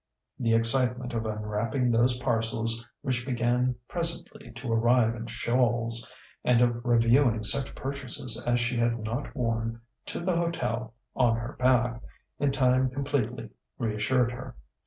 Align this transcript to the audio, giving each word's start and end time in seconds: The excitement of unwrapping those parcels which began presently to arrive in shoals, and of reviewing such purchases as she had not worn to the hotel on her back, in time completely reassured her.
The 0.39 0.55
excitement 0.55 1.13
of 1.13 1.27
unwrapping 1.27 1.91
those 1.91 2.17
parcels 2.17 2.83
which 3.03 3.23
began 3.23 3.75
presently 3.87 4.49
to 4.53 4.73
arrive 4.73 5.13
in 5.15 5.27
shoals, 5.27 6.11
and 6.43 6.59
of 6.59 6.83
reviewing 6.83 7.43
such 7.43 7.75
purchases 7.75 8.43
as 8.47 8.59
she 8.59 8.77
had 8.77 9.03
not 9.05 9.35
worn 9.35 9.79
to 10.07 10.19
the 10.19 10.35
hotel 10.35 10.95
on 11.15 11.35
her 11.37 11.55
back, 11.59 12.01
in 12.39 12.51
time 12.51 12.89
completely 12.89 13.51
reassured 13.77 14.31
her. 14.31 14.55